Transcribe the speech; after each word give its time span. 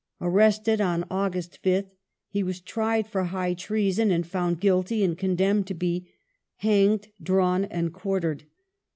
Arrested 0.19 0.81
on 0.81 1.05
August 1.11 1.59
5th 1.63 1.91
he 2.27 2.41
was 2.41 2.59
tried 2.59 3.05
for 3.05 3.25
high 3.25 3.53
treason 3.53 4.09
and 4.09 4.25
found 4.25 4.59
guilty, 4.59 5.03
and 5.03 5.15
condemned 5.15 5.67
to 5.67 5.75
be" 5.75 6.09
hanged, 6.55 7.09
drawn, 7.21 7.65
and 7.65 7.93
quartered 7.93 8.45